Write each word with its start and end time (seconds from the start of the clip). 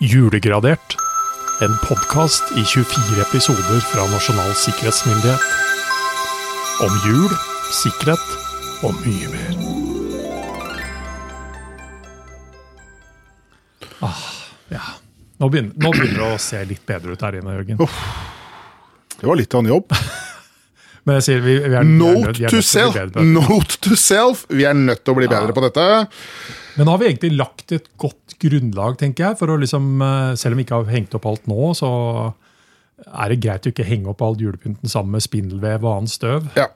Julegradert. 0.00 0.96
En 1.60 1.74
podkast 1.88 2.42
i 2.56 2.64
24 2.64 3.20
episoder 3.22 3.80
fra 3.80 4.04
Nasjonal 4.12 4.54
sikkerhetsmyndighet. 4.54 5.40
Om 6.86 6.98
jul, 7.08 7.32
sikkerhet 7.74 8.84
og 8.86 8.94
mye 9.02 9.30
mer. 9.32 9.56
Ah, 14.06 14.20
ja. 14.70 14.84
Nå 15.42 15.48
begynner, 15.50 15.74
nå 15.82 15.90
begynner 15.94 16.22
det 16.22 16.30
å 16.36 16.38
se 16.42 16.62
litt 16.70 16.84
bedre 16.86 17.16
ut 17.18 17.26
her 17.26 17.40
inne, 17.40 17.56
Jørgen. 17.58 17.82
Det 19.18 19.26
var 19.26 19.38
litt 19.38 19.54
av 19.58 19.64
en 19.66 19.72
jobb. 19.72 19.98
Men 21.08 21.18
jeg 21.18 21.26
sier 21.26 21.42
vi, 21.42 21.58
vi 21.58 21.66
er, 21.66 21.70
vi 21.74 21.78
er 21.80 21.90
nødt- 21.90 22.38
vi 22.38 22.46
er 22.46 22.54
nødt 22.54 22.54
to 22.54 22.62
self! 22.62 22.96
Note 23.34 23.78
to 23.82 23.98
self! 23.98 24.46
Vi 24.52 24.66
er 24.68 24.78
nødt 24.78 25.02
til 25.02 25.14
å 25.14 25.18
bli 25.18 25.26
bedre 25.30 25.54
på 25.56 25.64
dette. 25.66 25.86
Men 26.78 26.86
nå 26.86 26.94
har 26.94 27.00
vi 27.02 27.08
egentlig 27.10 27.32
lagt 27.34 27.72
et 27.74 27.88
godt 27.98 28.36
grunnlag, 28.38 28.98
tenker 29.00 29.24
jeg. 29.26 29.38
for 29.40 29.50
å 29.50 29.58
liksom, 29.58 30.00
eh, 30.02 30.34
Selv 30.38 30.54
om 30.54 30.60
vi 30.60 30.64
ikke 30.64 30.78
har 30.78 30.92
hengt 30.94 31.16
opp 31.18 31.26
alt 31.26 31.48
nå, 31.50 31.72
så 31.74 31.90
er 33.06 33.28
det 33.30 33.40
greit 33.42 33.66
å 33.66 33.72
ikke 33.72 33.86
henge 33.86 34.10
opp 34.10 34.22
all 34.22 34.38
julepynten 34.38 34.90
sammen 34.90 35.16
med 35.16 35.22
spindelvev 35.22 35.84
og 35.84 35.96
annet 35.96 36.14
støv. 36.14 36.48
Ja. 36.58 36.68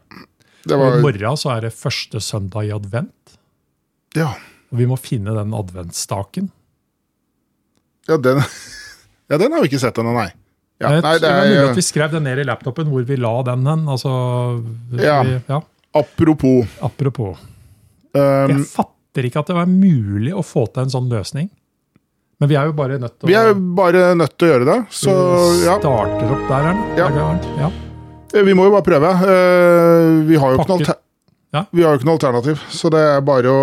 Det 0.62 0.76
Og 0.78 0.98
I 0.98 1.02
morgen 1.02 1.38
så 1.38 1.56
er 1.56 1.64
det 1.66 1.74
første 1.74 2.20
søndag 2.22 2.66
i 2.68 2.74
advent. 2.74 3.38
Ja, 4.14 4.34
Og 4.72 4.78
vi 4.78 4.86
må 4.86 4.96
finne 4.98 5.34
den 5.36 5.52
adventsstaken. 5.52 6.50
ja, 8.08 8.16
den, 8.16 8.42
ja 9.30 9.38
den 9.38 9.52
har 9.52 9.60
vi 9.60 9.68
ikke 9.68 9.80
sett 9.82 9.98
ennå, 9.98 10.14
nei. 10.14 10.30
Ja, 10.80 11.00
nei, 11.00 11.18
det 11.18 11.20
det 11.22 11.30
er 11.30 11.46
mulig 11.46 11.70
at 11.70 11.76
vi 11.78 11.82
skrev 11.86 12.10
den 12.10 12.24
ned 12.26 12.40
i 12.42 12.46
laptopen 12.48 12.88
hvor 12.90 13.04
vi 13.06 13.16
la 13.16 13.42
den 13.46 13.66
hen. 13.66 13.84
altså... 13.88 14.10
Ja. 14.98 15.22
Vi, 15.22 15.38
ja 15.46 15.60
apropos 15.94 16.66
apropos. 16.80 17.36
um, 18.14 18.48
Jeg 18.48 18.64
fatter 18.72 19.01
ikke 19.20 19.42
at 19.42 19.50
det 19.50 19.56
var 19.58 19.68
mulig 19.68 20.32
å 20.32 20.44
få 20.46 20.64
til 20.72 20.86
en 20.86 20.92
sånn 20.92 21.10
løsning. 21.12 21.50
Men 22.40 22.50
vi 22.50 22.56
er 22.58 22.70
jo 22.70 22.72
bare 22.74 22.96
nødt 22.98 23.20
til 23.20 23.28
Vi 23.28 23.34
er 23.38 23.52
jo 23.52 23.58
bare 23.76 24.14
nødt 24.18 24.32
til 24.34 24.48
å 24.48 24.52
gjøre 24.54 24.66
det. 24.66 24.78
Så 24.90 25.12
ja, 25.62 25.76
Starter 25.78 26.32
opp 26.34 26.48
der. 26.48 26.64
er 26.64 26.72
den. 26.72 26.80
Ja. 26.98 27.68
Ja. 28.32 28.42
vi 28.48 28.56
må 28.56 28.66
jo 28.66 28.72
bare 28.74 28.86
prøve. 28.88 29.12
Uh, 29.20 30.24
vi, 30.26 30.40
har 30.40 30.56
jo 30.56 30.62
ikke 30.62 30.72
noe 30.72 30.96
Ja. 31.52 31.66
vi 31.70 31.84
har 31.84 31.92
jo 31.92 32.00
ikke 32.00 32.08
noe 32.08 32.16
alternativ, 32.16 32.64
så 32.72 32.88
det 32.90 33.04
er 33.12 33.20
bare 33.20 33.52
å 33.52 33.62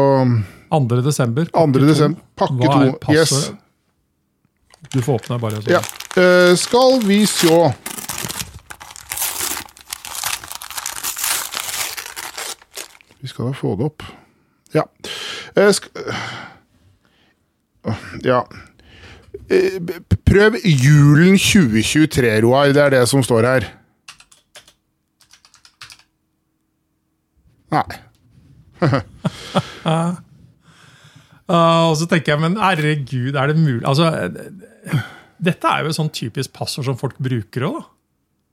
2. 0.69 1.01
desember. 1.01 1.49
2. 1.49 1.57
pakke 1.57 1.81
2. 1.81 1.89
desember, 1.89 2.21
pakke 2.37 2.59
Hva 2.61 2.79
er 2.85 2.93
passordet? 3.01 3.17
Yes. 3.17 3.69
Du 4.93 5.01
får 5.01 5.19
åpne 5.19 5.39
bare. 5.41 5.61
Ja. 5.67 5.81
Eh, 6.15 6.55
skal 6.55 7.01
vi 7.03 7.25
sjå 7.27 7.73
Vi 13.19 13.27
skal 13.27 13.49
da 13.49 13.53
få 13.53 13.75
det 13.75 13.89
opp. 13.89 14.03
Ja. 14.71 14.85
Ja. 18.25 18.43
Eh, 19.49 19.79
Prøv 20.29 20.59
julen 20.63 21.37
2023, 21.41 22.41
Roar. 22.45 22.73
Det 22.75 22.83
er 22.83 22.89
det 22.97 23.03
som 23.09 23.23
står 23.25 23.47
her. 23.49 23.67
Nei. 27.73 27.99
Og 31.49 31.95
så 31.97 32.05
tenker 32.09 32.35
jeg, 32.35 32.41
men 32.43 32.57
herregud, 32.61 33.33
er 33.35 33.51
det 33.51 33.57
mulig? 33.57 33.81
Altså, 33.89 34.05
eh, 34.13 34.99
dette 35.41 35.67
er 35.71 35.83
jo 35.83 35.89
et 35.91 35.97
sånn 35.97 36.11
typisk 36.13 36.53
passord 36.55 36.85
som 36.87 36.97
folk 36.99 37.17
bruker 37.21 37.65
òg, 37.69 37.79
da. 37.79 37.83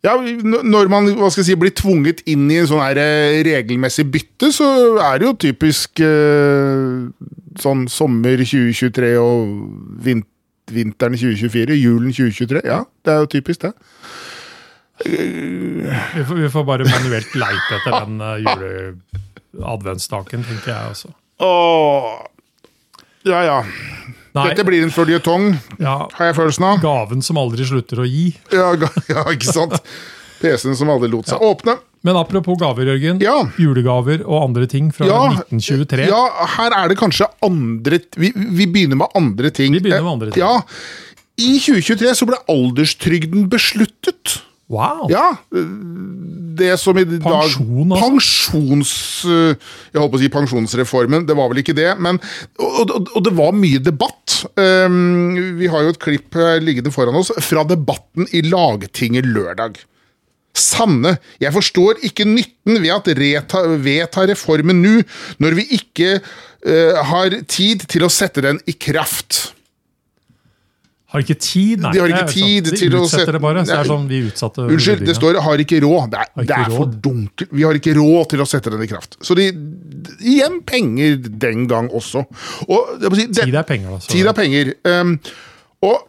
Ja, 0.05 0.13
Når 0.21 0.91
man 0.93 1.09
hva 1.17 1.31
skal 1.33 1.43
jeg 1.43 1.49
si, 1.49 1.57
blir 1.59 1.73
tvunget 1.75 2.21
inn 2.31 2.45
i 2.53 2.61
en 2.61 2.69
sånn 2.71 2.85
her 2.85 3.01
eh, 3.01 3.41
regelmessig 3.47 4.05
bytte, 4.13 4.53
så 4.55 4.67
er 5.03 5.19
det 5.19 5.27
jo 5.27 5.33
typisk 5.49 6.03
eh, 6.05 7.09
sånn 7.59 7.87
sommer 7.91 8.39
2023 8.45 9.17
og 9.19 9.35
vin 10.05 10.23
vinteren 10.67 11.15
2024. 11.15 11.77
Julen 11.79 12.11
2023. 12.11 12.59
Ja, 12.67 12.81
det 13.05 13.13
er 13.13 13.21
jo 13.23 13.27
typisk, 13.31 13.63
det. 13.63 13.73
Vi 15.07 16.25
får, 16.25 16.35
vi 16.41 16.49
får 16.51 16.65
bare 16.67 16.89
manuelt 16.89 17.35
leite 17.39 17.77
etter 17.77 17.93
den 18.01 18.17
uh, 18.19 18.35
jule-adventsstaken, 18.43 20.43
tenker 20.49 20.73
jeg 20.73 20.83
også. 20.95 21.09
Åh. 21.45 22.27
Ja 23.27 23.43
ja. 23.43 23.59
Nei, 24.37 24.51
Dette 24.53 24.67
blir 24.69 24.85
en 24.85 24.93
føljetong, 24.93 25.55
ja, 25.81 25.95
har 26.13 26.29
jeg 26.29 26.37
følelsen 26.37 26.67
av. 26.69 26.81
gaven 26.83 27.23
som 27.25 27.39
aldri 27.41 27.65
slutter 27.65 28.03
å 28.03 28.05
gi. 28.05 28.29
Ja, 28.53 28.75
ja 29.15 29.25
ikke 29.33 29.49
sant? 29.49 29.79
PC-en 30.43 30.77
som 30.77 30.91
aldri 30.93 31.09
lot 31.09 31.31
seg 31.31 31.41
åpne. 31.41 31.79
Men 32.07 32.19
apropos 32.21 32.59
gaver, 32.61 32.87
Jørgen. 32.93 33.19
Ja. 33.25 33.39
Julegaver 33.59 34.21
og 34.23 34.45
andre 34.45 34.69
ting 34.71 34.93
fra 34.95 35.09
Ja, 35.09 35.23
1923. 35.33 36.05
Ja, 36.07 36.21
her 36.59 36.77
er 36.77 36.93
det 36.93 36.99
kanskje 37.01 37.27
andre 37.43 37.99
Vi, 38.15 38.31
vi 38.37 38.69
begynner 38.71 39.01
med 39.01 39.17
andre 39.19 39.51
ting. 39.51 39.75
Vi 39.75 39.83
begynner 39.83 40.05
med 40.05 40.13
andre 40.13 40.37
ting. 40.37 40.45
Ja. 40.45 40.61
I 41.41 41.57
2023 41.59 42.13
så 42.21 42.29
ble 42.29 42.39
alderstrygden 42.53 43.49
besluttet. 43.53 44.37
Wow! 44.73 45.07
Ja. 45.11 45.37
Det 46.57 46.73
som 46.81 46.97
i 46.99 47.05
dag 47.07 47.23
Pensjon, 47.23 47.93
altså. 47.93 48.03
Pensjons... 48.03 48.93
Jeg 49.27 50.01
holdt 50.01 50.15
på 50.15 50.19
å 50.19 50.23
si 50.23 50.31
pensjonsreformen, 50.33 51.27
det 51.29 51.37
var 51.39 51.51
vel 51.53 51.63
ikke 51.63 51.77
det. 51.77 51.93
Men, 52.03 52.19
og, 52.59 52.91
og, 52.91 53.11
og 53.13 53.27
det 53.27 53.35
var 53.37 53.55
mye 53.55 53.83
debatt. 53.83 54.41
Um, 54.59 55.37
vi 55.61 55.71
har 55.71 55.85
jo 55.85 55.93
et 55.95 56.01
klipp 56.03 56.39
liggende 56.65 56.93
foran 56.95 57.19
oss 57.21 57.31
fra 57.45 57.67
debatten 57.69 58.27
i 58.35 58.43
Lagtinget 58.47 59.29
lørdag. 59.29 59.79
Sanne, 60.57 61.19
jeg 61.43 61.53
forstår 61.53 62.01
ikke 62.09 62.25
nytten 62.29 62.81
ved 62.81 62.93
at 62.95 63.11
reta, 63.19 63.63
vedta 63.85 64.25
reformen 64.31 64.81
nå, 64.81 64.95
når 65.43 65.59
vi 65.61 65.67
ikke 65.77 66.17
uh, 66.19 67.03
har 67.13 67.37
tid 67.45 67.85
til 67.93 68.07
å 68.07 68.13
sette 68.13 68.43
den 68.45 68.63
i 68.67 68.75
kraft. 68.75 69.56
Har 71.15 71.23
ikke 71.23 71.37
tid, 71.39 71.83
nei. 71.85 71.93
De 71.95 72.01
har 72.03 72.11
ikke 72.11 72.23
er 72.25 72.33
tid 72.33 72.67
sånn, 72.67 72.79
til 72.81 72.95
å 72.99 73.03
sette- 73.07 73.33
det 73.37 73.41
bare. 73.41 73.63
Så 73.65 73.77
er 73.79 73.87
sånn 73.87 74.09
vi 74.11 74.19
utsatte 74.27 74.65
Unnskyld, 74.67 75.05
det 75.07 75.15
står 75.15 75.39
'har 75.41 75.59
ikke 75.63 75.79
råd'. 75.85 76.11
Det 76.11 76.19
er, 76.19 76.29
det 76.43 76.57
er 76.57 76.71
for 76.71 76.87
dunkelt. 76.87 77.53
Vi 77.53 77.63
har 77.63 77.75
ikke 77.79 77.95
råd 77.95 78.29
til 78.31 78.41
å 78.43 78.47
sette 78.47 78.71
den 78.71 78.83
i 78.83 78.89
kraft. 78.91 79.17
Så 79.23 79.37
de, 79.37 79.53
igjen 80.19 80.63
penger 80.67 81.17
den 81.39 81.69
gang 81.69 81.89
også. 81.91 82.27
Og, 82.69 82.99
si, 83.15 83.27
det, 83.27 83.45
Tid 83.45 83.55
er 83.55 83.63
penger, 83.63 83.91
altså. 83.95 84.09
Tid 84.11 84.27
er 84.27 84.33
penger. 84.33 84.75
Um, 84.85 85.21
og 85.83 86.09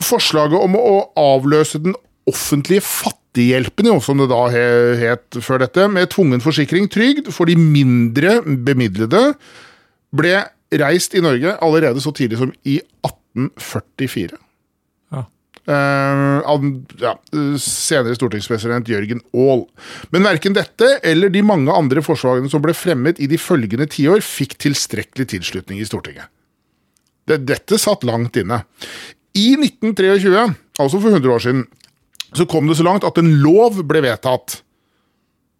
forslaget 0.00 0.58
om 0.62 0.76
å 0.78 1.10
avløse 1.18 1.82
den 1.82 1.94
offentlige 2.30 2.82
fattighjelpen, 2.86 3.86
jo, 3.90 3.98
som 4.00 4.18
det 4.18 4.28
da 4.30 4.46
het 4.48 5.42
før 5.42 5.58
dette, 5.66 5.88
med 5.90 6.10
tvungen 6.10 6.40
forsikring 6.40 6.88
trygd 6.88 7.32
for 7.32 7.46
de 7.46 7.56
mindre 7.56 8.38
bemidlede, 8.42 9.34
ble 10.14 10.44
reist 10.72 11.14
i 11.14 11.20
Norge 11.20 11.58
allerede 11.60 12.00
så 12.00 12.12
tidlig 12.14 12.38
som 12.38 12.52
i 12.64 12.78
1844. 13.36 14.38
Ja. 15.12 15.24
Uh, 15.68 16.64
ja, 17.00 17.12
senere 17.60 18.16
stortingspresident 18.18 18.90
Jørgen 18.90 19.22
Aall. 19.30 19.66
Men 20.14 20.26
verken 20.26 20.56
dette 20.56 20.96
eller 21.06 21.32
de 21.32 21.44
mange 21.46 21.74
andre 21.74 22.02
forslagene 22.04 22.50
som 22.52 22.64
ble 22.64 22.74
fremmet 22.76 23.20
i 23.22 23.30
de 23.30 23.40
følgende 23.40 23.88
tiår, 23.90 24.24
fikk 24.26 24.58
tilstrekkelig 24.62 25.30
tilslutning 25.36 25.82
i 25.82 25.88
Stortinget. 25.88 26.30
Det, 27.28 27.44
dette 27.46 27.78
satt 27.78 28.02
langt 28.04 28.36
inne. 28.40 28.64
I 29.38 29.54
1923, 29.54 30.42
altså 30.82 30.98
for 30.98 31.14
100 31.14 31.32
år 31.32 31.44
siden, 31.44 31.64
så 32.36 32.46
kom 32.48 32.68
det 32.68 32.78
så 32.80 32.86
langt 32.86 33.06
at 33.06 33.18
en 33.20 33.30
lov 33.44 33.80
ble 33.88 34.02
vedtatt. 34.04 34.60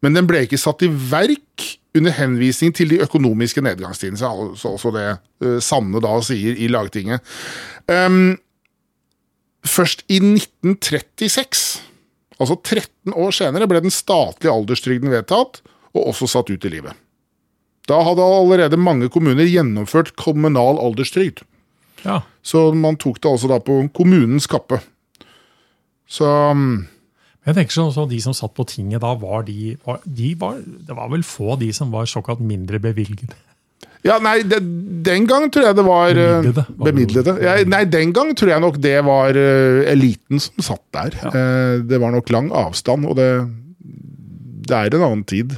Men 0.03 0.19
den 0.19 0.29
ble 0.29 0.45
ikke 0.47 0.61
satt 0.61 0.83
i 0.83 0.91
verk 0.91 1.67
under 1.97 2.15
henvisning 2.17 2.73
til 2.75 2.91
de 2.91 3.03
økonomiske 3.05 3.63
nedgangstidene. 3.65 4.19
så 4.19 4.31
Altså 4.33 4.73
altså 4.73 4.95
det 4.97 5.07
eh, 5.09 5.61
Sanne 5.61 6.01
da 6.03 6.17
sier 6.25 6.57
i 6.59 6.71
Lagtinget. 6.73 7.21
Um, 7.89 8.39
Først 9.63 10.03
i 10.11 10.19
1936, 10.19 11.83
altså 12.43 12.57
13 12.59 13.15
år 13.15 13.31
senere, 13.31 13.69
ble 13.71 13.79
den 13.85 13.95
statlige 13.95 14.51
alderstrygden 14.51 15.13
vedtatt, 15.13 15.61
og 15.95 16.09
også 16.11 16.27
satt 16.27 16.51
ut 16.51 16.65
i 16.67 16.73
livet. 16.73 16.99
Da 17.87 18.01
hadde 18.03 18.27
allerede 18.27 18.79
mange 18.79 19.07
kommuner 19.11 19.47
gjennomført 19.47 20.17
kommunal 20.19 20.81
alderstrygd. 20.83 21.45
Ja. 22.03 22.25
Så 22.43 22.73
man 22.75 22.99
tok 22.99 23.21
det 23.23 23.31
altså 23.31 23.51
da 23.51 23.61
på 23.63 23.79
kommunens 23.95 24.49
kappe. 24.51 24.81
Så 26.11 26.27
um, 26.27 26.89
Jeg 27.43 27.57
tenker 27.57 27.75
sånn, 27.75 27.95
så 27.95 28.05
De 28.11 28.19
som 28.23 28.35
satt 28.37 28.53
på 28.55 28.67
tinget 28.71 29.03
da, 29.03 29.15
var 29.19 29.47
de, 29.49 29.75
var, 29.87 30.03
de 30.05 30.35
var, 30.39 30.61
Det 30.63 30.99
var 30.99 31.09
vel 31.11 31.25
få 31.27 31.55
av 31.57 31.63
de 31.63 31.73
som 31.75 31.91
var 31.95 32.11
såkalt 32.11 32.43
mindre 32.45 32.79
bevilgede? 32.83 33.35
Ja, 34.03 34.17
nei, 34.19 34.41
det, 34.43 34.59
den 35.07 35.29
gang 35.31 35.47
tror 35.55 35.69
jeg 35.69 35.79
det 35.79 35.85
var 35.87 36.11
eh, 36.11 36.41
Bemidlede, 36.43 36.65
var 36.75 36.89
Bemidlede. 36.89 37.35
Ja, 37.45 37.53
nei, 37.71 37.83
den 37.87 38.15
gang 38.15 38.33
tror 38.39 38.51
jeg 38.51 38.63
nok 38.65 38.81
det 38.83 38.97
var 39.07 39.39
uh, 39.39 39.83
eliten 39.93 40.43
som 40.43 40.65
satt 40.67 40.83
der. 40.97 41.19
Eh, 41.31 41.75
det 41.87 42.01
var 42.03 42.11
nok 42.11 42.33
lang 42.35 42.51
avstand, 42.51 43.07
og 43.07 43.15
det, 43.21 43.29
det 44.67 44.75
er 44.75 44.99
en 44.99 45.07
annen 45.07 45.23
tid. 45.31 45.55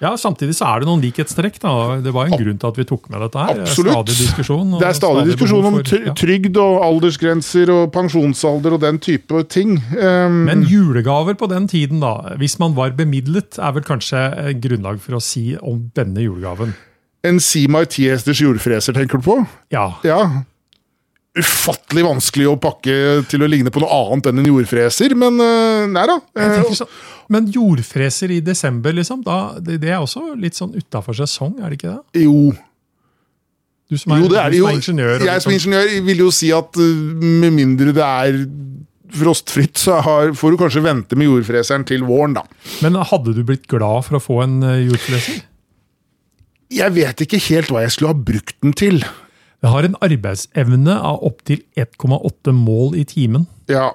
Ja, 0.00 0.14
Samtidig 0.16 0.54
så 0.56 0.64
er 0.64 0.80
det 0.80 0.88
noen 0.88 1.02
likhetstrekk. 1.04 1.58
da. 1.60 1.72
Det 2.00 2.12
var 2.16 2.26
en 2.30 2.38
grunn 2.40 2.58
til 2.58 2.68
at 2.70 2.78
vi 2.80 2.84
tok 2.88 3.08
med 3.12 3.20
dette 3.20 3.38
her. 3.38 3.60
Absolutt. 3.66 3.92
Stadig 3.92 4.16
diskusjon. 4.16 4.70
Det 4.80 4.86
er 4.88 4.96
stadig 4.96 5.24
diskusjon 5.28 5.68
om 5.68 5.76
trygd 6.16 6.56
og 6.56 6.78
aldersgrenser 6.86 7.72
og 7.74 7.92
pensjonsalder 7.92 8.76
og 8.78 8.80
den 8.80 8.98
type 8.98 9.42
ting. 9.52 9.76
Um, 9.98 10.44
Men 10.48 10.64
julegaver 10.64 11.36
på 11.36 11.48
den 11.52 11.68
tiden, 11.68 12.00
da, 12.00 12.14
hvis 12.40 12.58
man 12.58 12.74
var 12.78 12.94
bemidlet, 12.96 13.58
er 13.60 13.72
vel 13.76 13.84
kanskje 13.84 14.54
grunnlag 14.60 15.00
for 15.04 15.18
å 15.18 15.20
si 15.20 15.52
om 15.60 15.90
denne 15.94 16.24
julegaven. 16.24 16.72
en 17.22 17.36
Simar 17.40 17.84
10 17.84 18.08
hesters 18.14 18.40
jordfreser, 18.40 18.94
tenker 18.96 19.20
du 19.20 19.26
på? 19.26 19.46
Ja. 19.70 19.90
Ja. 20.02 20.22
Ufattelig 21.42 22.04
vanskelig 22.06 22.46
å 22.50 22.56
pakke 22.60 22.94
til 23.30 23.42
å 23.44 23.48
ligne 23.50 23.72
på 23.74 23.82
noe 23.82 23.90
annet 23.96 24.28
enn 24.30 24.40
en 24.42 24.48
jordfreser, 24.50 25.14
men 25.18 25.40
eh, 25.44 25.86
nei 25.90 26.04
da. 26.10 26.16
Eh, 26.38 26.72
sånn, 26.78 26.90
men 27.30 27.46
jordfreser 27.54 28.32
i 28.34 28.40
desember, 28.44 28.94
liksom, 28.96 29.22
da, 29.26 29.38
det, 29.60 29.78
det 29.82 29.92
er 29.94 30.00
også 30.02 30.34
litt 30.40 30.58
sånn 30.58 30.72
utafor 30.78 31.16
sesong, 31.18 31.56
er 31.60 31.70
det 31.72 31.80
ikke 31.80 31.94
det? 31.96 32.24
jo, 32.26 32.52
Du 33.90 33.98
som 33.98 34.14
er, 34.14 34.22
jo, 34.22 34.30
det 34.30 34.38
er 34.42 34.50
du 34.54 34.58
som 34.60 34.68
er 34.70 34.78
ingeniør. 34.80 35.14
Jeg 35.18 35.26
Jeg 35.32 35.42
som 35.42 35.52
liksom- 35.52 35.72
ingeniør 35.74 36.06
vil 36.10 36.24
jo 36.24 36.30
si 36.34 36.50
at 36.54 36.76
eh, 36.78 37.04
med 37.42 37.56
mindre 37.58 37.94
det 37.96 38.06
er 38.06 38.40
frostfritt, 39.10 39.74
så 39.82 39.98
har, 40.06 40.30
får 40.38 40.52
du 40.54 40.58
kanskje 40.60 40.84
vente 40.84 41.16
med 41.18 41.26
jordfreseren 41.26 41.82
til 41.88 42.04
våren, 42.06 42.36
da. 42.38 42.44
Men 42.84 42.94
hadde 43.02 43.34
du 43.34 43.40
blitt 43.42 43.66
glad 43.66 44.04
for 44.06 44.20
å 44.20 44.22
få 44.22 44.42
en 44.44 44.60
jordfreser? 44.86 45.40
Jeg 46.70 46.94
vet 46.94 47.24
ikke 47.24 47.40
helt 47.48 47.72
hva 47.74 47.80
jeg 47.82 47.90
skulle 47.96 48.12
ha 48.12 48.20
brukt 48.30 48.54
den 48.62 48.70
til. 48.78 49.00
Det 49.60 49.68
har 49.68 49.84
en 49.84 49.98
arbeidsevne 50.00 50.96
av 50.96 51.20
opptil 51.26 51.60
1,8 51.76 52.54
mål 52.56 52.96
i 52.96 53.04
timen. 53.08 53.44
Ja, 53.68 53.92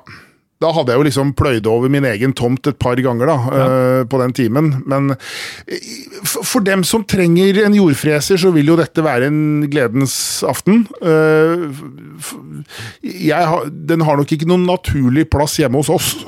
da 0.64 0.70
hadde 0.72 0.94
jeg 0.94 1.02
jo 1.02 1.06
liksom 1.10 1.34
pløyd 1.36 1.66
over 1.68 1.92
min 1.92 2.06
egen 2.08 2.32
tomt 2.38 2.68
et 2.70 2.78
par 2.80 2.96
ganger 3.04 3.28
da, 3.28 3.36
eh, 3.60 4.02
på 4.08 4.20
den 4.22 4.34
timen. 4.36 4.70
Men 4.88 5.12
eh, 5.12 5.90
for 6.24 6.64
dem 6.64 6.86
som 6.88 7.04
trenger 7.04 7.60
en 7.66 7.76
jordfreser, 7.76 8.40
så 8.40 8.54
vil 8.56 8.72
jo 8.72 8.78
dette 8.80 9.04
være 9.04 9.28
en 9.28 9.66
gledens 9.72 10.16
aften. 10.48 10.86
Uh, 11.04 11.76
har, 13.36 13.68
den 13.68 14.06
har 14.08 14.22
nok 14.22 14.32
ikke 14.32 14.48
noen 14.48 14.64
naturlig 14.70 15.28
plass 15.34 15.58
hjemme 15.60 15.82
hos 15.84 15.92
oss. 15.92 16.14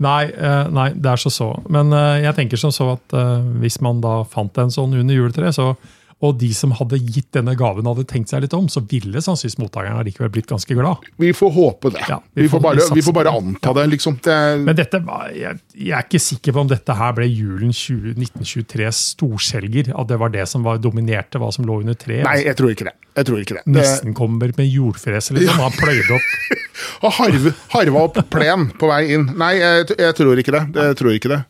Nei, 0.00 0.30
uh, 0.32 0.64
nei, 0.72 0.86
det 0.96 1.10
er 1.12 1.20
så 1.20 1.28
så. 1.28 1.46
Men 1.68 1.92
jeg 2.24 2.32
tenker 2.32 2.56
som 2.56 2.72
så 2.72 2.86
at 2.94 3.12
hvis 3.60 3.76
man 3.84 3.98
da 4.00 4.22
fant 4.24 4.56
en 4.56 4.72
sånn 4.72 4.94
under 4.96 5.12
juletreet, 5.12 5.52
så 5.52 5.74
og 6.20 6.36
de 6.40 6.50
som 6.52 6.72
hadde 6.76 6.98
gitt 7.00 7.30
denne 7.32 7.54
gaven, 7.56 7.86
hadde 7.88 8.04
tenkt 8.08 8.28
seg 8.32 8.42
litt 8.44 8.54
om, 8.56 8.66
så 8.68 8.82
ville 8.84 9.22
sannsynligvis 9.24 9.56
mottakeren 9.62 10.00
allikevel 10.02 10.28
blitt 10.34 10.50
ganske 10.50 10.76
glad. 10.76 11.06
Vi 11.20 11.32
får 11.36 11.52
håpe 11.54 11.92
det. 11.94 12.02
Ja, 12.10 12.18
vi, 12.34 12.44
vi 12.44 12.50
får 12.52 12.60
bare, 12.64 12.84
vi 12.94 13.04
får 13.06 13.16
bare 13.16 13.32
anta 13.38 13.72
det, 13.78 13.86
liksom. 13.94 14.18
Det, 14.24 14.36
Men 14.66 14.76
dette 14.76 15.00
var, 15.06 15.30
jeg, 15.32 15.62
jeg 15.72 15.96
er 15.96 16.04
ikke 16.04 16.20
sikker 16.20 16.56
på 16.56 16.64
om 16.66 16.70
dette 16.70 16.96
her 17.00 17.16
ble 17.16 17.28
julen 17.30 17.72
20, 17.72 18.18
1923s 18.20 19.02
storselger. 19.14 19.94
At 19.96 20.12
det 20.12 20.20
var 20.20 20.34
det 20.36 20.44
som 20.50 20.66
var 20.66 20.82
dominerte 20.84 21.40
hva 21.40 21.48
som 21.56 21.64
lå 21.68 21.80
under 21.80 21.96
treet. 21.96 22.26
nei, 22.28 22.42
jeg 22.44 22.58
tror 22.60 22.74
ikke 22.76 22.90
det. 22.90 22.96
Jeg 23.16 23.26
tror 23.26 23.40
ikke 23.42 23.56
det. 23.58 23.64
Nissen 23.74 24.14
kommer 24.14 24.52
med 24.56 24.68
jordfreser, 24.68 25.40
liksom. 25.40 25.64
Han 25.64 25.74
pløyde 25.74 26.20
opp. 26.20 26.60
harve, 27.18 27.56
harva 27.72 28.06
opp 28.06 28.20
plen 28.32 28.70
på 28.78 28.92
vei 28.92 29.02
inn. 29.16 29.30
Nei, 29.40 29.54
jeg, 29.58 29.88
jeg 29.96 30.16
tror 30.20 30.40
ikke 30.40 30.54
det. 30.56 30.66
Jeg 30.76 31.00
tror 31.00 31.16
ikke 31.16 31.32
det. 31.32 31.42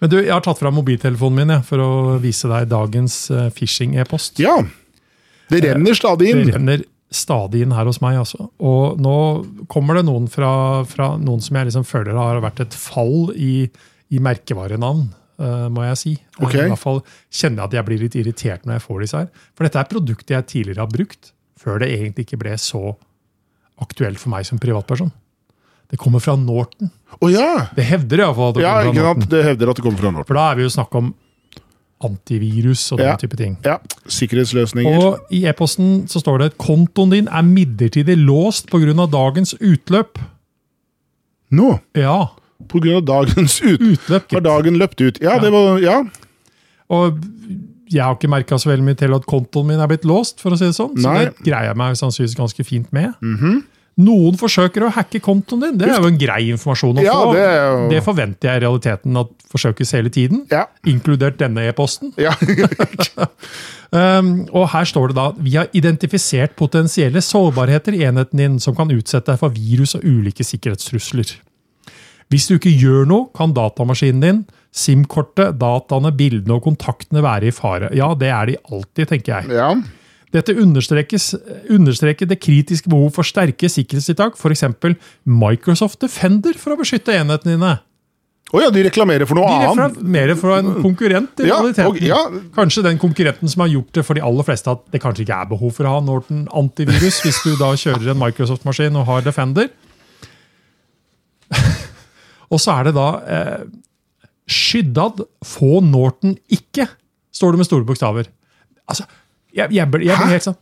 Men 0.00 0.12
du, 0.12 0.16
jeg 0.20 0.32
har 0.32 0.44
tatt 0.44 0.60
fram 0.60 0.78
mobiltelefonen 0.78 1.42
min 1.42 1.54
jeg, 1.56 1.66
for 1.68 1.84
å 1.84 1.90
vise 2.22 2.48
deg 2.48 2.70
dagens 2.70 3.16
eh, 3.34 3.50
phishing-e-post. 3.56 4.40
Ja. 4.40 4.56
Det 5.50 5.60
renner 5.66 5.96
stadig 5.98 6.30
inn. 6.32 6.44
Det 6.46 6.56
renner 6.56 6.84
stadig 7.10 7.64
inn 7.64 7.74
her 7.76 7.88
hos 7.90 8.00
meg. 8.02 8.20
Altså. 8.22 8.48
Og 8.62 9.00
nå 9.02 9.16
kommer 9.72 9.98
det 9.98 10.06
noen 10.08 10.28
fra, 10.30 10.52
fra 10.88 11.12
noen 11.20 11.42
som 11.44 11.58
jeg 11.58 11.68
liksom 11.68 11.86
føler 11.88 12.16
har 12.16 12.40
vært 12.44 12.64
et 12.64 12.76
fall 12.78 13.32
i, 13.36 13.54
i 14.10 14.22
merkevarenavn, 14.22 15.08
Uh, 15.40 15.70
må 15.72 15.86
jeg 15.86 15.96
si. 15.96 16.10
Okay. 16.36 16.44
Ok. 16.44 16.54
I 16.60 16.68
hvert 16.68 16.82
fall 16.82 16.98
kjenner 17.32 17.62
jeg 17.62 17.70
at 17.70 17.74
jeg 17.78 17.86
blir 17.86 18.02
litt 18.02 18.16
irritert 18.20 18.66
når 18.68 18.74
jeg 18.76 18.82
får 18.84 18.98
disse 19.00 19.20
her. 19.22 19.46
For 19.56 19.64
dette 19.64 19.80
er 19.80 19.86
produkter 19.88 20.36
jeg 20.36 20.46
tidligere 20.50 20.84
har 20.84 20.90
brukt, 20.92 21.30
før 21.56 21.80
det 21.80 21.88
egentlig 21.94 22.26
ikke 22.26 22.38
ble 22.42 22.58
så 22.60 22.82
aktuelt 23.80 24.20
for 24.20 24.28
meg 24.34 24.44
som 24.44 24.60
privatperson. 24.60 25.08
Det 25.90 25.98
kommer 25.98 26.20
fra 26.22 26.36
Norton. 26.38 26.90
Å 27.20 27.30
ja! 27.32 27.66
Det 27.74 27.84
hevder 27.84 28.22
iallfall 28.22 28.52
at 28.52 28.54
det 28.60 28.62
Ja, 28.62 28.74
kommer 28.84 28.94
fra? 29.00 29.14
Norton. 29.14 29.28
Det 29.32 29.44
hevder 29.44 29.70
at 29.72 29.76
det 29.76 29.82
kommer 29.84 29.98
fra 29.98 30.10
Norton. 30.14 30.26
For 30.28 30.34
da 30.38 30.44
er 30.52 30.56
vi 30.60 30.62
jo 30.62 30.68
snakk 30.76 30.94
om 31.00 31.14
antivirus 32.00 32.84
og 32.92 32.98
den 33.02 33.08
Ja. 33.10 33.16
type 33.16 33.36
ting. 33.36 33.56
Ja, 33.64 33.78
Sikkerhetsløsninger. 34.08 35.02
Og 35.04 35.18
i 35.30 35.42
e-posten 35.46 36.06
så 36.08 36.20
står 36.22 36.38
det 36.38 36.46
at 36.52 36.58
kontoen 36.58 37.10
din 37.10 37.28
er 37.28 37.42
midlertidig 37.42 38.16
låst 38.16 38.70
pga. 38.70 39.06
dagens 39.10 39.54
utløp. 39.60 40.16
Nå, 41.52 41.80
Ja, 41.94 42.28
på 42.68 42.80
grunn 42.80 42.96
av 42.96 43.04
dagens 43.04 43.60
ut, 43.62 43.80
utløp. 43.80 44.30
har 44.32 44.40
dagen 44.40 44.78
løpt 44.78 45.00
ut. 45.00 45.18
Ja, 45.20 45.38
det 45.38 45.50
var 45.52 45.78
Ja. 45.80 46.04
Og 46.88 47.18
jeg 47.90 48.02
har 48.02 48.14
ikke 48.14 48.28
merka 48.30 48.54
så 48.58 48.70
veldig 48.70 48.84
mye 48.84 48.96
til 48.96 49.12
at 49.14 49.26
kontoen 49.26 49.66
min 49.66 49.80
er 49.80 49.86
blitt 49.88 50.04
låst, 50.04 50.38
for 50.40 50.50
å 50.52 50.56
si 50.58 50.64
det 50.64 50.74
sånn. 50.74 50.94
Så 50.96 51.02
Nei. 51.12 51.24
det 51.26 51.34
greier 51.42 51.66
jeg 51.66 51.76
meg 51.76 51.96
sannsynligvis 51.96 52.36
ganske 52.36 52.64
fint 52.64 52.92
med. 52.92 53.14
Noen 53.98 54.36
forsøker 54.38 54.86
å 54.86 54.92
hacke 54.94 55.20
kontoen 55.20 55.60
din. 55.60 55.78
Det 55.78 55.88
er 55.90 56.00
jo 56.00 56.06
en 56.08 56.16
grei 56.18 56.50
informasjon 56.54 56.96
å 56.98 57.02
Ja, 57.04 57.12
få. 57.12 57.32
det 57.34 57.42
jo- 57.44 57.88
det 57.90 58.02
forventer 58.04 58.48
jeg 58.48 58.56
i 58.62 58.64
realiteten 58.64 59.16
at 59.20 59.28
forsøkes 59.52 59.92
hele 59.92 60.08
tiden. 60.08 60.46
Ja. 60.50 60.66
Inkludert 60.86 61.36
denne 61.38 61.66
e-posten. 61.68 62.12
ja. 62.16 62.32
Um, 63.90 64.46
og 64.54 64.68
her 64.70 64.84
står 64.86 65.08
det 65.10 65.16
da 65.16 65.24
vi 65.42 65.56
har 65.56 65.66
identifisert 65.74 66.52
potensielle 66.54 67.18
sårbarheter 67.18 67.96
i 67.98 68.04
enheten 68.06 68.38
din 68.38 68.58
som 68.62 68.76
kan 68.78 68.86
utsette 68.94 69.32
deg 69.32 69.40
for 69.40 69.50
virus 69.50 69.96
og 69.98 70.04
ulike 70.06 70.46
sikkerhetstrusler. 70.46 71.32
Hvis 72.30 72.46
du 72.46 72.54
ikke 72.54 72.70
gjør 72.70 73.08
noe, 73.10 73.26
kan 73.34 73.50
datamaskinen 73.52 74.20
din, 74.22 74.44
SIM-kortet, 74.70 75.56
dataene, 75.58 76.12
bildene 76.14 76.54
og 76.54 76.62
kontaktene 76.68 77.24
være 77.26 77.50
i 77.50 77.50
fare. 77.50 77.90
Ja, 77.98 78.12
det 78.14 78.30
er 78.30 78.46
de 78.52 78.56
alltid, 78.70 79.08
tenker 79.10 79.40
jeg. 79.40 79.50
ja. 79.58 79.72
Dette 80.30 80.54
understreker 80.54 82.26
det 82.30 82.38
kritiske 82.38 82.90
behov 82.90 83.10
for 83.16 83.26
sterke 83.26 83.66
sikkerhetstiltak, 83.70 84.36
f.eks. 84.38 84.64
Microsoft 85.26 86.00
Defender 86.04 86.54
for 86.58 86.74
å 86.76 86.78
beskytte 86.78 87.16
enhetene 87.18 87.56
dine. 87.56 87.72
Å 88.50 88.60
ja, 88.64 88.70
de 88.74 88.82
reklamerer 88.82 89.28
for 89.30 89.38
noe 89.38 89.46
annet? 89.46 89.76
De 89.76 89.82
reklamerer 90.00 90.38
for 90.38 90.56
en 90.56 90.70
konkurrent 90.82 91.38
i 91.42 91.46
Ja, 91.46 91.60
realiteten. 91.60 91.86
og- 91.86 92.00
ja. 92.02 92.18
Kanskje 92.54 92.82
den 92.82 92.98
konkurrenten 92.98 93.48
som 93.48 93.60
har 93.62 93.68
gjort 93.70 93.92
det 93.92 94.04
for 94.04 94.14
de 94.14 94.20
aller 94.26 94.42
fleste 94.42 94.70
at 94.70 94.90
det 94.90 95.00
kanskje 95.02 95.22
ikke 95.26 95.40
er 95.42 95.46
behov 95.46 95.72
for 95.74 95.84
å 95.84 95.92
ha 95.94 96.00
Norton 96.00 96.48
antivirus 96.52 97.20
hvis 97.22 97.42
du 97.44 97.54
da 97.56 97.70
kjører 97.78 98.10
en 98.10 98.18
Microsoft-maskin 98.18 98.96
og 98.96 99.06
har 99.06 99.22
Defender. 99.22 99.70
og 102.50 102.58
så 102.58 102.74
er 102.80 102.84
det 102.90 102.94
da 102.94 103.08
eh, 103.26 103.64
Skyddad 104.50 105.22
få 105.46 105.78
Norton 105.86 106.36
ikke, 106.50 106.88
står 107.32 107.52
det 107.54 107.58
med 107.62 107.66
store 107.66 107.86
bokstaver. 107.86 108.26
Altså, 108.90 109.06
jeg, 109.54 109.70
jeg, 109.72 109.90
blir- 109.90 110.06
jeg 110.06 110.16
blir 110.20 110.34
helt 110.36 110.46
sånn 110.48 110.56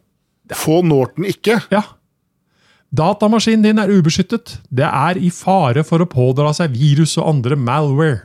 Få 0.57 0.79
Norton 0.83 1.25
ikke. 1.29 1.59
ja. 1.71 1.83
Datamaskinen 2.95 3.63
din 3.67 3.79
er 3.83 3.91
ubeskyttet. 3.93 4.55
Det 4.73 4.87
er 4.89 5.19
i 5.21 5.29
fare 5.35 5.83
for 5.85 6.01
å 6.01 6.07
pådra 6.09 6.55
seg 6.57 6.73
virus 6.73 7.19
og 7.21 7.29
andre 7.35 7.57
malware. 7.61 8.23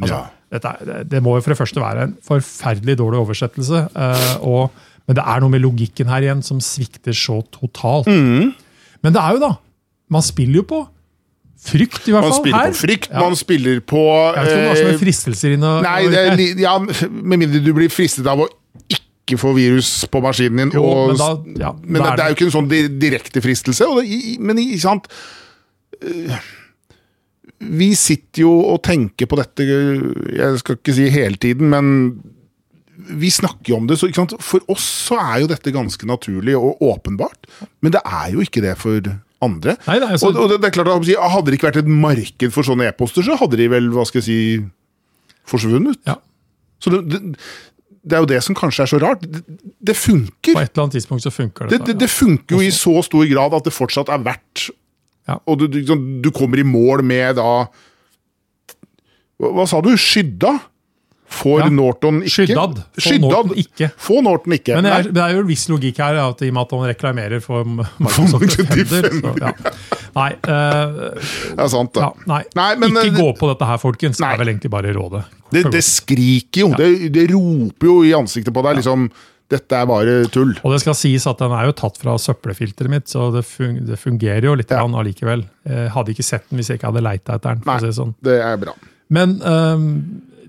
Altså, 0.00 0.14
Ja. 0.14 0.26
dette, 0.52 0.72
det, 0.86 0.98
det 1.10 1.22
må 1.24 1.34
jo 1.34 1.40
for 1.42 1.50
det 1.54 1.58
første 1.58 1.82
være 1.82 2.02
en 2.06 2.12
forferdelig 2.22 2.96
dårlig 3.00 3.18
oversettelse. 3.24 3.80
eh, 3.96 4.36
og, 4.46 4.70
men 5.08 5.16
det 5.18 5.24
er 5.26 5.40
noe 5.42 5.50
med 5.50 5.62
logikken 5.64 6.06
her 6.06 6.22
igjen 6.22 6.44
som 6.46 6.60
svikter 6.62 7.10
så 7.12 7.40
totalt. 7.50 8.06
Mm. 8.06 8.54
Men 9.02 9.12
det 9.12 9.22
er 9.22 9.32
jo 9.34 9.40
da 9.48 9.56
Man 10.08 10.22
spiller 10.22 10.60
jo 10.60 10.62
på 10.62 10.84
frykt, 11.66 12.06
i 12.06 12.12
hvert 12.14 12.22
Man 12.22 12.30
fall 12.30 12.38
spiller 12.44 12.58
her. 12.62 12.70
på 12.70 12.78
frykt, 12.86 13.08
Ja. 13.10 13.18
man 13.26 13.34
spiller 13.34 13.80
på 13.80 13.98
Jeg 14.36 14.44
vet 14.44 14.52
ikke 14.52 14.68
om 14.68 14.74
det 14.76 14.84
er 14.86 14.92
eh, 14.94 14.98
fristelser 15.02 15.54
inne. 15.56 15.82
Nei, 15.82 16.06
det 16.06 16.60
ja, 16.62 16.78
med 16.78 17.38
mindre 17.42 17.58
du 17.64 17.72
blir 17.74 17.90
fristet 17.90 18.24
av 18.30 18.38
å 18.38 18.46
ikke 19.26 19.38
få 19.42 19.52
virus 19.56 19.90
på 20.10 20.20
maskinen 20.22 20.56
din. 20.70 20.70
Jo, 20.78 20.84
og, 20.86 21.08
men 21.10 21.18
da, 21.18 21.30
ja, 21.66 21.72
men 21.82 22.02
da 22.02 22.12
det, 22.16 22.22
er 22.24 22.30
jo 22.30 22.36
ikke 22.38 22.46
en 22.46 22.54
sånn 22.54 22.70
direkte 23.02 23.42
fristelse. 23.44 23.88
Og 23.90 23.98
det, 24.00 24.06
i- 24.08 24.38
men 24.40 24.56
ikke 24.62 24.80
sant 24.86 25.10
Eh, 26.02 26.38
Vi 27.64 27.94
sitter 27.96 28.42
jo 28.42 28.50
og 28.74 28.82
tenker 28.84 29.24
på 29.30 29.36
dette, 29.38 29.64
jeg 30.36 30.58
skal 30.60 30.76
ikke 30.76 30.92
si 30.92 31.06
hele 31.08 31.38
tiden, 31.40 31.70
men 31.72 31.86
vi 33.16 33.30
snakker 33.32 33.70
jo 33.72 33.76
om 33.78 33.86
det. 33.88 33.96
Så? 33.96 34.10
For 34.44 34.60
oss 34.68 34.84
så 35.08 35.16
er 35.22 35.40
jo 35.40 35.48
dette 35.48 35.72
ganske 35.72 36.04
naturlig 36.04 36.52
og 36.58 36.82
åpenbart, 36.84 37.48
men 37.80 37.92
det 37.96 38.02
er 38.04 38.34
jo 38.34 38.44
ikke 38.44 38.60
det 38.60 38.74
for 38.76 39.00
andre. 39.40 39.76
Nei, 39.86 39.98
det 40.02 40.10
er 40.10 40.16
så- 40.20 40.28
og, 40.28 40.36
og 40.36 40.50
det, 40.52 40.60
det 40.60 40.68
er 40.68 40.76
klart, 40.82 40.88
at, 40.92 41.30
Hadde 41.32 41.46
det 41.50 41.54
ikke 41.58 41.70
vært 41.70 41.80
et 41.84 41.88
marked 41.88 42.52
for 42.52 42.62
sånne 42.62 42.88
e-poster, 42.90 43.22
så 43.24 43.38
hadde 43.40 43.56
de 43.56 43.68
vel 43.72 43.88
hva 43.88 44.04
skal 44.04 44.20
jeg 44.20 44.28
si, 44.28 44.66
forsvunnet. 45.48 45.96
Ja. 46.06 46.16
Så 46.82 46.90
det, 46.92 47.00
det, 47.08 47.36
det 48.06 48.14
er 48.14 48.22
jo 48.22 48.28
det 48.30 48.38
som 48.46 48.54
kanskje 48.54 48.84
er 48.84 48.90
så 48.92 48.98
rart. 49.02 49.24
Det, 49.26 49.40
det 49.82 49.96
På 49.98 50.14
et 50.14 50.70
eller 50.70 50.84
annet 50.84 50.94
tidspunkt 50.94 51.24
så 51.26 51.32
funker 51.34 51.66
Det, 51.66 51.80
det. 51.80 51.86
det, 51.86 51.98
det 52.04 52.10
funker 52.12 52.54
jo 52.56 52.62
i 52.62 52.70
så 52.70 53.02
stor 53.02 53.26
grad 53.26 53.56
at 53.58 53.66
det 53.66 53.74
fortsatt 53.74 54.12
er 54.14 54.22
verdt 54.22 54.68
Ja. 55.26 55.40
Og 55.46 55.58
du, 55.58 55.66
du, 55.66 55.80
liksom, 55.80 56.04
du 56.22 56.30
kommer 56.30 56.60
i 56.62 56.62
mål 56.62 57.02
med 57.02 57.34
da 57.40 57.66
Hva, 59.36 59.50
hva 59.58 59.66
sa 59.68 59.80
du? 59.82 59.90
Skydda? 59.98 60.54
Får 61.26 61.64
Ja. 61.64 61.68
Norton 61.74 62.20
ikke? 62.22 62.46
Skyddad. 62.46 62.76
Får 62.94 63.02
Skyddad. 63.08 63.30
Norton 63.34 63.58
ikke. 63.58 63.88
Få 63.98 64.20
Norton 64.22 64.52
ikke. 64.54 64.76
Men 64.78 64.86
det 64.86 64.92
er, 64.94 65.08
det 65.16 65.22
er 65.24 65.34
jo 65.34 65.40
en 65.42 65.48
viss 65.50 65.64
logikk 65.68 65.98
her, 65.98 66.20
at 66.22 66.42
i 66.46 66.50
og 66.52 66.54
med 66.54 66.62
at 66.62 66.74
han 66.76 66.84
reklamerer 66.92 67.42
for 67.42 67.66
Microsoft 67.66 68.54
Defender. 68.54 69.08
Defender. 69.10 69.10
Så, 69.18 69.34
ja. 69.42 69.95
Nei, 70.16 70.30
Uh, 70.48 71.12
Det 71.52 71.60
er 71.60 71.68
sant, 71.72 71.98
ja, 72.00 72.10
nei. 72.26 72.42
Nei, 72.56 72.70
men, 72.80 72.90
ikke 72.96 73.10
eh, 73.12 73.16
gå 73.20 73.30
på 73.36 73.48
dette 73.52 73.68
her, 73.68 73.80
folkens. 73.82 74.16
Det 74.20 74.26
er 74.26 74.38
vel 74.40 74.52
egentlig 74.54 74.70
bare 74.72 74.92
rådet. 74.96 75.24
Det, 75.52 75.64
det 75.74 75.82
skriker 75.84 76.62
jo. 76.64 76.68
Det, 76.78 76.90
det 77.14 77.26
roper 77.34 77.86
jo 77.90 77.96
i 78.08 78.14
ansiktet 78.16 78.54
på 78.56 78.62
deg. 78.66 78.80
liksom, 78.80 79.10
Dette 79.46 79.76
er 79.78 79.84
bare 79.86 80.14
tull. 80.34 80.56
Og 80.66 80.72
det 80.74 80.80
skal 80.82 80.96
sies 80.98 81.22
at 81.30 81.38
den 81.38 81.52
er 81.54 81.68
jo 81.68 81.74
tatt 81.78 82.00
fra 82.02 82.16
søppelfilteret 82.18 82.90
mitt, 82.90 83.06
så 83.12 83.28
det, 83.30 83.44
fun 83.46 83.76
det 83.86 83.98
fungerer 84.00 84.48
jo 84.48 84.56
litt 84.58 84.72
Ja. 84.74 84.80
allikevel. 84.82 85.44
Jeg 85.68 85.92
hadde 85.94 86.10
ikke 86.16 86.26
sett 86.26 86.48
den 86.50 86.58
hvis 86.58 86.72
jeg 86.72 86.80
ikke 86.80 86.88
hadde 86.90 87.04
leita 87.06 87.36
etter 87.38 87.54
den. 87.54 87.62
Nei, 87.68 87.76
det 87.84 87.92
sånn. 87.94 88.14
det 88.26 88.40
er 88.42 88.56
bra. 88.58 88.74
Men 89.14 89.36
um, 89.46 89.86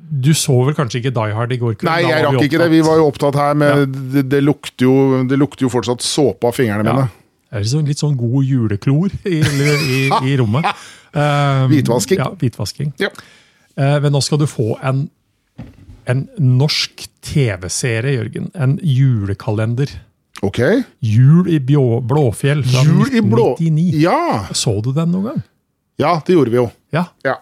Du 0.09 0.31
så 0.33 0.55
vel 0.65 0.73
kanskje 0.73 1.01
ikke 1.03 1.11
Die 1.13 1.35
Hard 1.35 1.51
i 1.53 1.59
går 1.61 1.75
kveld? 1.77 1.91
Nei, 1.91 1.99
jeg 2.07 2.23
rakk 2.25 2.41
ikke 2.47 2.57
det. 2.63 2.71
Vi 2.71 2.81
var 2.87 2.97
jo 2.97 3.05
opptatt 3.11 3.35
her 3.37 3.53
med 3.59 3.93
det, 4.15 4.23
det, 4.31 4.41
lukter 4.41 4.87
jo, 4.87 4.95
det 5.27 5.37
lukter 5.37 5.67
jo 5.67 5.69
fortsatt 5.69 6.01
såpe 6.01 6.47
av 6.47 6.55
fingrene 6.57 6.87
Ja. 6.87 6.93
mine. 6.95 7.09
Det 7.47 7.61
er 7.61 7.67
sånn, 7.71 7.85
litt 7.87 8.01
sånn 8.01 8.17
god 8.19 8.43
juleklor 8.43 9.13
i, 9.23 9.37
i, 9.39 9.99
i 10.11 10.33
rommet. 10.39 10.67
Um, 11.15 11.69
Hvitvasking. 11.71 12.19
Ja, 12.19 12.31
hvitvasking. 12.35 12.91
Ja. 12.99 13.11
Uh, 13.77 13.97
men 14.03 14.11
nå 14.11 14.19
skal 14.25 14.41
du 14.41 14.47
få 14.51 14.73
en, 14.83 15.05
en 16.11 16.25
norsk 16.43 17.05
TV-serie, 17.23 18.17
Jørgen. 18.17 18.51
En 18.55 18.75
julekalender. 18.83 19.95
Ok. 20.45 20.59
Jul 21.01 21.47
i 21.49 21.61
Bjå, 21.63 21.85
Blåfjell 22.05 22.65
fra 22.67 22.83
Jul 22.85 23.15
i 23.15 23.23
blå 23.23 23.53
1999. 23.55 24.01
Ja! 24.03 24.19
Så 24.53 24.75
du 24.83 24.91
den 24.93 25.13
noen 25.15 25.31
gang? 25.31 25.43
ja, 25.97 26.11
det 26.27 26.35
gjorde 26.35 26.51
vi 26.53 26.59
jo. 26.59 26.67
Ja. 26.93 27.07
Ja. 27.25 27.39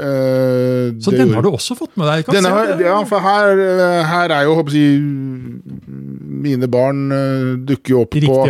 Uh, 0.00 0.96
Så 1.00 1.10
den 1.14 1.28
gjorde- 1.28 1.34
har 1.38 1.42
du 1.46 1.50
også 1.54 1.74
fått 1.78 1.96
med 1.96 2.10
deg? 2.10 2.28
Denne 2.34 2.50
ja, 2.82 2.98
for 3.08 3.20
her, 3.24 3.56
her 4.10 4.34
er 4.36 4.44
jo, 4.44 4.54
håper 4.58 4.76
jeg, 4.76 5.00
Mine 6.40 6.68
barn 6.70 7.06
eh, 7.14 7.54
dukker 7.68 7.94
jo 7.94 8.02
opp, 8.04 8.16
på, 8.16 8.42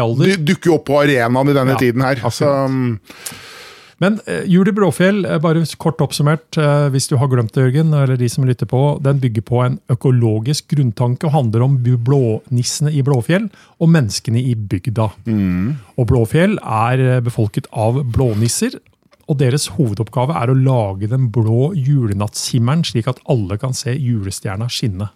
dukker 0.47 0.75
opp 0.77 0.89
på 0.89 0.99
arenaen 1.03 1.53
i 1.53 1.57
denne 1.57 1.77
Ja, 1.77 1.81
tiden 1.81 2.05
her. 2.07 2.21
Så, 2.33 2.49
um, 2.49 2.99
Men 4.01 4.17
uh, 4.25 4.45
Jul 4.49 4.69
i 4.71 4.73
Blåfjell, 4.73 5.25
eh, 5.29 5.41
bare 5.43 5.63
kort 5.81 6.01
oppsummert, 6.01 6.57
uh, 6.57 6.89
hvis 6.93 7.11
du 7.11 7.19
har 7.21 7.29
glemt 7.33 7.53
det, 7.53 7.67
Jørgen, 7.67 7.93
eller 7.93 8.17
de 8.21 8.29
som 8.33 8.47
lytter 8.49 8.69
på, 8.71 8.81
den 9.05 9.21
bygger 9.21 9.45
på 9.45 9.61
en 9.67 9.77
økologisk 9.93 10.71
grunntanke 10.73 11.29
og 11.29 11.35
handler 11.35 11.67
om 11.67 11.77
blånissene 11.85 12.95
i 12.97 13.05
Blåfjell 13.05 13.51
og 13.77 13.93
menneskene 13.93 14.41
i 14.41 14.55
bygda. 14.57 15.11
Og 16.01 16.09
Blåfjell 16.09 16.57
er 16.65 17.05
eh, 17.05 17.21
befolket 17.27 17.69
av 17.77 18.01
blånisser, 18.15 18.79
og 19.31 19.39
deres 19.39 19.69
hovedoppgave 19.77 20.35
er 20.35 20.51
å 20.51 20.59
lage 20.59 21.07
den 21.11 21.29
blå 21.31 21.71
julenattshimmelen 21.79 22.83
slik 22.89 23.07
at 23.11 23.21
alle 23.31 23.61
kan 23.63 23.77
se 23.77 23.95
julestjerna 23.95 24.67
skinne. 24.73 25.13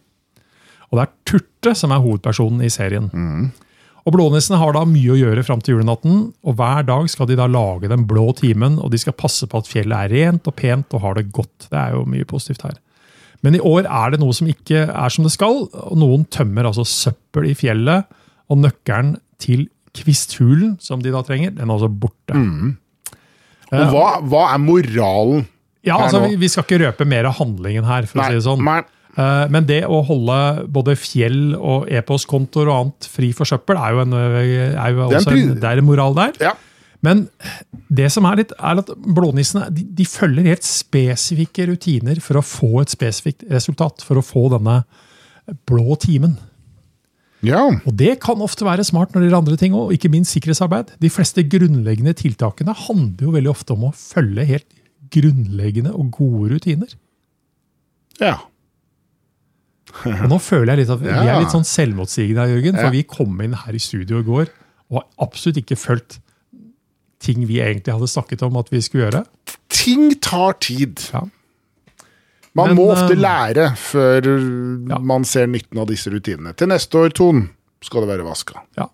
Og 0.95 1.01
det 1.01 1.09
er 1.09 1.15
Turte 1.27 1.75
som 1.75 1.91
er 1.91 2.03
hovedpersonen 2.05 2.63
i 2.63 2.71
serien. 2.71 3.09
Og 4.05 4.13
Blånissene 4.15 4.61
har 4.61 4.75
da 4.77 4.85
mye 4.87 5.15
å 5.15 5.19
gjøre 5.19 5.43
fram 5.47 5.63
til 5.65 5.75
julenatten, 5.79 6.29
og 6.45 6.57
hver 6.61 6.85
dag 6.87 7.09
skal 7.11 7.27
de 7.27 7.39
da 7.41 7.49
lage 7.51 7.89
den 7.91 8.05
blå 8.07 8.29
timen, 8.39 8.77
og 8.79 8.93
de 8.93 9.01
skal 9.01 9.17
passe 9.17 9.49
på 9.51 9.59
at 9.59 9.71
fjellet 9.71 9.97
er 9.97 10.13
rent 10.13 10.47
og 10.51 10.55
pent 10.61 10.93
og 10.95 11.03
har 11.03 11.17
det 11.19 11.31
godt. 11.35 11.67
Det 11.73 11.79
er 11.81 11.97
jo 11.97 12.05
mye 12.13 12.29
positivt 12.29 12.67
her. 12.69 12.77
Men 13.45 13.57
i 13.59 13.63
år 13.65 13.89
er 13.89 14.13
det 14.15 14.21
noe 14.23 14.37
som 14.37 14.47
ikke 14.49 14.85
er 14.87 15.13
som 15.13 15.27
det 15.27 15.33
skal, 15.35 15.65
og 15.73 15.97
noen 16.01 16.29
tømmer 16.33 16.69
altså 16.69 16.85
søppel 16.89 17.49
i 17.51 17.57
fjellet, 17.59 18.07
og 18.53 18.61
nøkkelen 18.61 19.17
til 19.41 19.67
kvisthulen, 19.97 20.77
som 20.85 21.03
de 21.03 21.11
da 21.15 21.25
trenger, 21.25 21.57
den 21.57 21.65
er 21.67 21.75
altså 21.75 21.89
borte. 21.89 22.37
og 23.73 23.91
hva, 23.91 24.07
hva 24.21 24.47
er 24.53 24.61
moralen? 24.63 25.47
Ja, 25.85 25.99
altså, 26.01 26.23
vi, 26.25 26.37
vi 26.41 26.49
skal 26.49 26.65
ikke 26.65 26.81
røpe 26.87 27.05
mer 27.09 27.27
av 27.29 27.39
handlingen 27.41 27.85
her, 27.89 28.07
for 28.09 28.21
å 28.21 28.29
si 28.29 28.39
det 28.39 28.45
sånn. 28.47 28.63
nei, 28.65 28.83
Eh, 28.85 28.94
Men 29.16 29.66
det 29.68 29.85
å 29.87 30.00
holde 30.09 30.37
både 30.75 30.97
fjell 30.99 31.54
og 31.54 31.87
e-postkontoer 31.87 32.66
og 32.66 32.76
annet 32.76 33.06
fri 33.06 33.28
for 33.37 33.47
søppel, 33.47 33.78
er 33.78 33.94
jo, 33.94 34.00
en, 34.02 34.14
er 34.18 34.40
jo 34.42 34.64
Det 34.75 34.78
er 34.80 34.94
en 34.97 35.18
også 35.21 35.35
en, 35.37 35.52
det 35.62 35.68
er 35.71 35.83
en 35.83 35.87
moral 35.87 36.16
der. 36.18 36.38
ja. 36.50 36.54
Men 37.04 37.26
det 37.92 38.06
som 38.14 38.25
er 38.28 38.40
litt, 38.40 38.54
er 38.56 38.80
at 38.80 38.90
blånissene 38.97 39.68
de, 39.75 39.85
de 39.99 40.06
følger 40.09 40.49
helt 40.49 40.64
spesifikke 40.64 41.66
rutiner 41.68 42.21
for 42.25 42.40
å 42.40 42.44
få 42.44 42.80
et 42.80 42.94
spesifikt 42.94 43.44
resultat. 43.52 44.04
For 44.06 44.21
å 44.21 44.25
få 44.25 44.47
denne 44.54 44.80
blå 45.68 45.99
timen. 46.00 46.38
ja. 47.44 47.61
Og 47.85 47.92
det 48.00 48.16
kan 48.25 48.40
ofte 48.40 48.64
være 48.64 48.87
smart 48.88 49.12
når 49.12 49.21
det 49.21 49.28
gjelder 49.28 49.42
andre 49.42 49.61
ting 49.61 49.76
òg, 49.76 49.92
ikke 49.92 50.12
minst 50.14 50.33
sikkerhetsarbeid. 50.33 50.94
De 51.02 51.12
fleste 51.12 51.44
grunnleggende 51.44 52.16
tiltakene 52.16 52.73
handler 52.87 53.28
jo 53.28 53.37
veldig 53.37 53.52
ofte 53.52 53.76
om 53.76 53.90
å 53.90 53.94
følge 53.99 54.49
helt 54.49 54.71
grunnleggende 55.14 55.92
og 55.92 56.11
gode 56.16 56.54
rutiner. 56.56 56.97
ja. 58.23 58.38
Og 60.05 60.29
nå 60.31 60.38
føler 60.43 60.73
jeg 60.73 60.83
litt 60.83 60.93
at 60.95 61.03
vi 61.03 61.12
er 61.12 61.41
litt 61.43 61.55
sånn 61.55 61.67
selvmotsigende 61.69 62.45
her, 62.45 62.55
Jørgen. 62.57 62.79
For 62.81 62.95
vi 62.95 63.03
kom 63.09 63.41
inn 63.45 63.57
her 63.64 63.76
i 63.76 63.83
studio 63.83 64.21
i 64.23 64.26
går 64.26 64.50
og 64.91 65.00
har 65.00 65.07
absolutt 65.26 65.61
ikke 65.62 65.79
fulgt 65.81 66.19
ting 67.25 67.47
vi 67.49 67.61
egentlig 67.64 67.95
hadde 67.95 68.11
snakket 68.11 68.43
om 68.45 68.59
at 68.61 68.69
vi 68.73 68.83
skulle 68.85 69.07
gjøre. 69.07 69.23
Ting 69.73 70.12
tar 70.23 70.59
tid. 70.62 71.00
Ja. 71.14 71.25
Man 72.55 72.71
Men, 72.71 72.79
må 72.79 72.91
ofte 72.93 73.17
eh, 73.17 73.19
lære 73.19 73.71
før 73.81 74.29
ja. 74.29 75.00
man 75.03 75.25
ser 75.26 75.49
nytten 75.50 75.81
av 75.83 75.88
disse 75.91 76.12
rutinene. 76.12 76.53
Til 76.55 76.71
neste 76.71 77.00
år, 77.00 77.14
Ton, 77.17 77.49
skal 77.83 78.05
det 78.05 78.12
være 78.12 78.26
vaska. 78.29 78.62
Ja. 78.79 78.87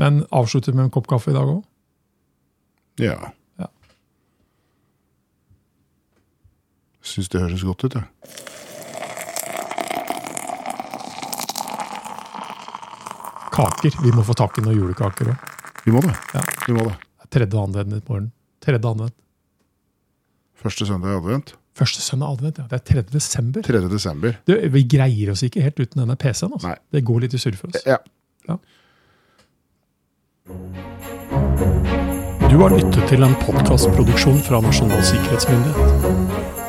Men 0.00 0.24
avslutter 0.34 0.74
med 0.74 0.88
en 0.88 0.94
kopp 0.94 1.06
kaffe 1.10 1.30
i 1.30 1.36
dag 1.36 1.46
òg? 1.52 1.62
Ja. 3.00 3.30
Ja. 3.60 3.70
Syns 7.06 7.30
det 7.30 7.44
høres 7.44 7.64
godt 7.64 7.86
ut, 7.86 8.00
jeg. 8.00 8.65
Kaker. 13.56 14.00
Vi 14.04 14.12
må 14.12 14.24
få 14.26 14.36
tak 14.36 14.58
i 14.60 14.64
noen 14.64 14.76
julekaker 14.76 15.32
òg. 15.32 15.52
Vi 15.86 15.94
må 15.94 16.02
det. 16.04 16.16
Ja. 16.34 16.42
Vi 16.66 16.74
må 16.76 16.88
det. 16.88 16.96
Tredje 17.32 17.62
advent 17.62 17.94
i 17.96 18.00
morgen. 18.08 18.32
Tredje 18.62 18.90
advent. 18.90 19.14
Første 20.60 20.88
søndag 20.88 21.14
i 21.14 21.16
advent. 21.20 21.54
Første 21.76 22.00
søndag 22.00 22.36
advent, 22.38 22.58
ja. 22.58 22.64
Det 22.70 22.78
er 22.78 23.02
3. 23.02 23.02
desember. 23.12 23.62
3. 23.62 23.80
desember. 23.92 24.36
Du, 24.48 24.54
vi 24.72 24.82
greier 24.88 25.32
oss 25.34 25.44
ikke 25.44 25.64
helt 25.64 25.80
uten 25.80 26.00
denne 26.02 26.16
PC-en. 26.16 26.54
Altså. 26.56 26.70
Nei. 26.72 26.78
Det 26.96 27.04
går 27.04 27.26
litt 27.26 27.36
i 27.36 27.40
surr 27.40 27.58
for 27.60 27.72
oss. 27.72 27.84
Ja. 27.86 28.00
Du 32.46 32.56
har 32.62 32.72
lyttet 32.72 33.08
til 33.10 33.26
en 33.26 33.34
podkastproduksjon 33.42 34.40
fra 34.46 34.62
Nasjonal 34.64 35.02
sikkerhetsmyndighet. 35.04 36.65